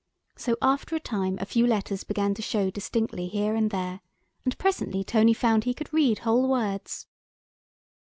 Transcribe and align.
So 0.35 0.57
after 0.63 0.95
a 0.95 0.99
time 0.99 1.37
a 1.39 1.45
few 1.45 1.67
letters 1.67 2.03
began 2.03 2.33
to 2.33 2.41
show 2.41 2.71
distinctly 2.71 3.27
here 3.27 3.53
and 3.53 3.69
there, 3.69 4.01
and 4.43 4.57
presently 4.57 5.03
Tony 5.03 5.35
found 5.35 5.63
he 5.65 5.75
could 5.75 5.93
read 5.93 6.17
whole 6.25 6.47
words. 6.49 7.05